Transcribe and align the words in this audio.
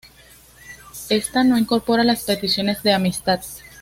Esta 1.09 1.43
no 1.43 1.59
incorpora 1.59 2.03
las 2.03 2.23
peticiones 2.23 2.81
de 2.81 2.91
amistad. 2.93 3.41